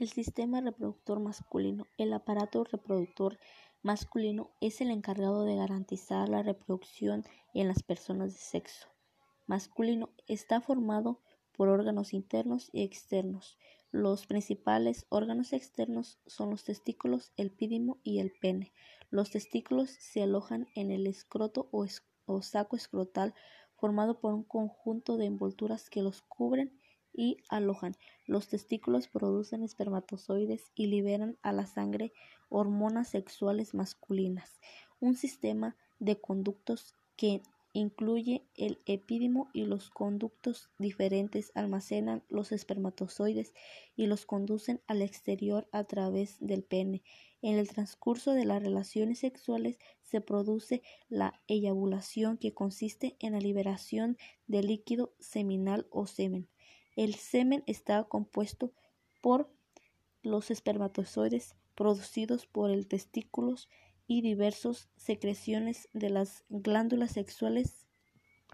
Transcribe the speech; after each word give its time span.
El 0.00 0.08
sistema 0.08 0.62
reproductor 0.62 1.20
masculino. 1.20 1.86
El 1.98 2.14
aparato 2.14 2.64
reproductor 2.64 3.38
masculino 3.82 4.50
es 4.62 4.80
el 4.80 4.90
encargado 4.90 5.44
de 5.44 5.56
garantizar 5.56 6.26
la 6.26 6.42
reproducción 6.42 7.22
en 7.52 7.68
las 7.68 7.82
personas 7.82 8.32
de 8.32 8.38
sexo 8.38 8.88
masculino. 9.46 10.08
Está 10.26 10.62
formado 10.62 11.20
por 11.52 11.68
órganos 11.68 12.14
internos 12.14 12.70
y 12.72 12.82
externos. 12.82 13.58
Los 13.90 14.26
principales 14.26 15.04
órganos 15.10 15.52
externos 15.52 16.18
son 16.24 16.48
los 16.48 16.64
testículos, 16.64 17.34
el 17.36 17.50
pídimo 17.50 17.98
y 18.02 18.20
el 18.20 18.32
pene. 18.32 18.72
Los 19.10 19.30
testículos 19.30 19.90
se 19.90 20.22
alojan 20.22 20.66
en 20.74 20.92
el 20.92 21.06
escroto 21.06 21.68
o, 21.72 21.84
o 22.24 22.40
saco 22.40 22.74
escrotal 22.74 23.34
formado 23.76 24.18
por 24.18 24.32
un 24.32 24.44
conjunto 24.44 25.18
de 25.18 25.26
envolturas 25.26 25.90
que 25.90 26.00
los 26.00 26.22
cubren 26.22 26.80
y 27.12 27.38
alojan. 27.48 27.96
Los 28.26 28.48
testículos 28.48 29.08
producen 29.08 29.62
espermatozoides 29.62 30.70
y 30.74 30.86
liberan 30.86 31.38
a 31.42 31.52
la 31.52 31.66
sangre 31.66 32.12
hormonas 32.48 33.08
sexuales 33.08 33.74
masculinas. 33.74 34.60
Un 35.00 35.14
sistema 35.14 35.76
de 35.98 36.20
conductos 36.20 36.94
que 37.16 37.42
incluye 37.72 38.44
el 38.56 38.80
epídimo 38.86 39.48
y 39.52 39.64
los 39.64 39.90
conductos 39.90 40.70
diferentes 40.78 41.52
almacenan 41.54 42.24
los 42.28 42.52
espermatozoides 42.52 43.52
y 43.96 44.06
los 44.06 44.26
conducen 44.26 44.80
al 44.86 45.02
exterior 45.02 45.68
a 45.70 45.84
través 45.84 46.36
del 46.40 46.64
pene. 46.64 47.02
En 47.42 47.56
el 47.56 47.68
transcurso 47.68 48.32
de 48.32 48.44
las 48.44 48.62
relaciones 48.62 49.20
sexuales 49.20 49.78
se 50.02 50.20
produce 50.20 50.82
la 51.08 51.40
eyaculación 51.46 52.36
que 52.36 52.52
consiste 52.52 53.16
en 53.20 53.32
la 53.32 53.40
liberación 53.40 54.18
de 54.46 54.62
líquido 54.62 55.14
seminal 55.20 55.86
o 55.90 56.06
semen. 56.06 56.48
El 56.96 57.14
semen 57.14 57.62
está 57.66 58.04
compuesto 58.04 58.72
por 59.20 59.50
los 60.22 60.50
espermatozoides 60.50 61.54
producidos 61.74 62.46
por 62.46 62.70
el 62.70 62.86
testículo 62.86 63.54
y 64.06 64.22
diversas 64.22 64.88
secreciones 64.96 65.88
de 65.92 66.10
las 66.10 66.44
glándulas 66.48 67.12
sexuales 67.12 67.86